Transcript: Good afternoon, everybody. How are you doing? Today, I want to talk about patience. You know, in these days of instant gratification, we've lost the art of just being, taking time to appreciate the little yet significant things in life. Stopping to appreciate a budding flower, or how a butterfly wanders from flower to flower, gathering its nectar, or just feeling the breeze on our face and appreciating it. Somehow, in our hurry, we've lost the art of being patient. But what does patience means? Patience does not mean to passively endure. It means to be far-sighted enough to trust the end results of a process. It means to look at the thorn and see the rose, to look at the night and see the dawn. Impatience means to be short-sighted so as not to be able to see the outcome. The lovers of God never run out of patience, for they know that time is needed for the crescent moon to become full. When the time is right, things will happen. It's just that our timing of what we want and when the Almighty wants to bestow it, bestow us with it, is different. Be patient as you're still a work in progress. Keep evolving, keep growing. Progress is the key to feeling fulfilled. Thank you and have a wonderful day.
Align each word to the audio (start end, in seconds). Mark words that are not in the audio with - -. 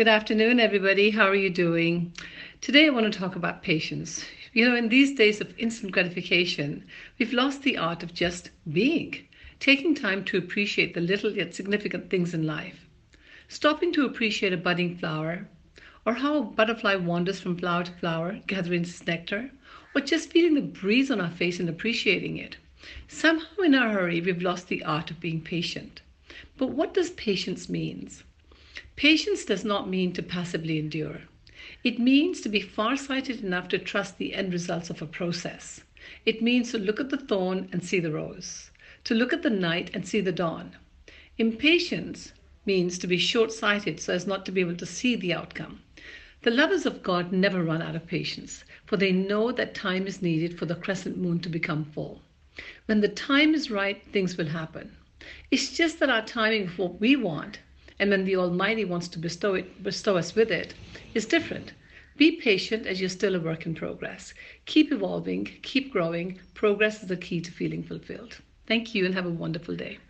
Good 0.00 0.08
afternoon, 0.08 0.60
everybody. 0.60 1.10
How 1.10 1.26
are 1.26 1.34
you 1.34 1.50
doing? 1.50 2.14
Today, 2.62 2.86
I 2.86 2.88
want 2.88 3.12
to 3.12 3.18
talk 3.18 3.36
about 3.36 3.62
patience. 3.62 4.24
You 4.54 4.66
know, 4.66 4.74
in 4.74 4.88
these 4.88 5.14
days 5.14 5.42
of 5.42 5.52
instant 5.58 5.92
gratification, 5.92 6.86
we've 7.18 7.34
lost 7.34 7.62
the 7.62 7.76
art 7.76 8.02
of 8.02 8.14
just 8.14 8.48
being, 8.72 9.28
taking 9.58 9.94
time 9.94 10.24
to 10.24 10.38
appreciate 10.38 10.94
the 10.94 11.02
little 11.02 11.30
yet 11.30 11.54
significant 11.54 12.08
things 12.08 12.32
in 12.32 12.46
life. 12.46 12.86
Stopping 13.48 13.92
to 13.92 14.06
appreciate 14.06 14.54
a 14.54 14.56
budding 14.56 14.96
flower, 14.96 15.46
or 16.06 16.14
how 16.14 16.38
a 16.38 16.42
butterfly 16.44 16.94
wanders 16.94 17.38
from 17.38 17.58
flower 17.58 17.84
to 17.84 17.92
flower, 17.92 18.40
gathering 18.46 18.84
its 18.84 19.06
nectar, 19.06 19.50
or 19.94 20.00
just 20.00 20.30
feeling 20.30 20.54
the 20.54 20.62
breeze 20.62 21.10
on 21.10 21.20
our 21.20 21.28
face 21.28 21.60
and 21.60 21.68
appreciating 21.68 22.38
it. 22.38 22.56
Somehow, 23.06 23.60
in 23.62 23.74
our 23.74 23.90
hurry, 23.90 24.22
we've 24.22 24.40
lost 24.40 24.68
the 24.68 24.82
art 24.82 25.10
of 25.10 25.20
being 25.20 25.42
patient. 25.42 26.00
But 26.56 26.70
what 26.70 26.94
does 26.94 27.10
patience 27.10 27.68
means? 27.68 28.24
Patience 28.96 29.44
does 29.44 29.64
not 29.64 29.88
mean 29.88 30.12
to 30.12 30.22
passively 30.22 30.78
endure. 30.78 31.22
It 31.82 31.98
means 31.98 32.40
to 32.40 32.48
be 32.48 32.60
far-sighted 32.60 33.42
enough 33.42 33.68
to 33.68 33.78
trust 33.78 34.18
the 34.18 34.34
end 34.34 34.52
results 34.52 34.90
of 34.90 35.02
a 35.02 35.06
process. 35.06 35.82
It 36.24 36.42
means 36.42 36.70
to 36.70 36.78
look 36.78 37.00
at 37.00 37.10
the 37.10 37.16
thorn 37.16 37.68
and 37.72 37.82
see 37.82 38.00
the 38.00 38.12
rose, 38.12 38.70
to 39.04 39.14
look 39.14 39.32
at 39.32 39.42
the 39.42 39.50
night 39.50 39.90
and 39.94 40.06
see 40.06 40.20
the 40.20 40.30
dawn. 40.30 40.76
Impatience 41.38 42.32
means 42.66 42.98
to 42.98 43.06
be 43.06 43.18
short-sighted 43.18 43.98
so 43.98 44.12
as 44.12 44.26
not 44.26 44.46
to 44.46 44.52
be 44.52 44.60
able 44.60 44.76
to 44.76 44.86
see 44.86 45.16
the 45.16 45.32
outcome. 45.32 45.80
The 46.42 46.50
lovers 46.50 46.86
of 46.86 47.02
God 47.02 47.32
never 47.32 47.64
run 47.64 47.82
out 47.82 47.96
of 47.96 48.06
patience, 48.06 48.64
for 48.86 48.96
they 48.96 49.12
know 49.12 49.50
that 49.52 49.74
time 49.74 50.06
is 50.06 50.22
needed 50.22 50.58
for 50.58 50.66
the 50.66 50.74
crescent 50.74 51.16
moon 51.16 51.40
to 51.40 51.48
become 51.48 51.84
full. 51.84 52.22
When 52.86 53.00
the 53.00 53.08
time 53.08 53.54
is 53.54 53.70
right, 53.70 54.02
things 54.12 54.36
will 54.36 54.46
happen. 54.46 54.96
It's 55.50 55.76
just 55.76 55.98
that 55.98 56.10
our 56.10 56.24
timing 56.24 56.64
of 56.64 56.78
what 56.78 57.00
we 57.00 57.16
want 57.16 57.58
and 58.00 58.10
when 58.10 58.24
the 58.24 58.34
Almighty 58.34 58.84
wants 58.84 59.06
to 59.06 59.20
bestow 59.20 59.54
it, 59.54 59.80
bestow 59.84 60.16
us 60.16 60.34
with 60.34 60.50
it, 60.50 60.74
is 61.14 61.26
different. 61.26 61.74
Be 62.16 62.32
patient 62.32 62.84
as 62.84 63.00
you're 63.00 63.08
still 63.08 63.36
a 63.36 63.40
work 63.40 63.64
in 63.66 63.76
progress. 63.76 64.34
Keep 64.66 64.92
evolving, 64.92 65.44
keep 65.62 65.92
growing. 65.92 66.40
Progress 66.54 67.02
is 67.02 67.08
the 67.08 67.16
key 67.16 67.40
to 67.40 67.52
feeling 67.52 67.84
fulfilled. 67.84 68.40
Thank 68.66 68.96
you 68.96 69.06
and 69.06 69.14
have 69.14 69.26
a 69.26 69.30
wonderful 69.30 69.76
day. 69.76 70.00